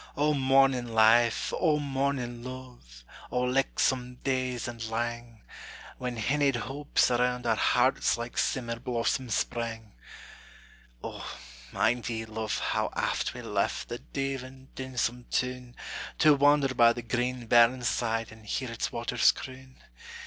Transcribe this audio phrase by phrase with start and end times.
[0.17, 1.53] O mornin' life!
[1.55, 3.03] O mornin' luve!
[3.29, 5.43] O lichtsome days and lang,
[5.99, 9.93] When hinnied hopes around our hearts Like simmer blossoms sprang!
[11.03, 11.29] O,
[11.71, 15.75] mind ye, luve, how aft we left The deavin', dinsome toun,
[16.17, 19.75] To wander by the green burnside, And hear its waters croon?